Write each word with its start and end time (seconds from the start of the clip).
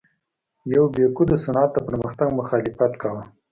یوبیکو 0.73 1.23
د 1.27 1.33
صنعت 1.43 1.69
د 1.73 1.77
پرمختګ 1.87 2.27
مخالفت 2.39 2.93
کاوه. 3.01 3.23